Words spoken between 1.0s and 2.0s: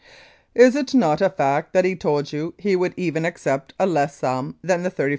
a fact he